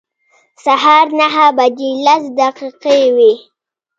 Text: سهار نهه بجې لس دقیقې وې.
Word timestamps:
سهار 0.65 1.05
نهه 1.19 1.45
بجې 1.57 1.89
لس 2.05 2.23
دقیقې 2.39 3.01
وې. 3.15 3.33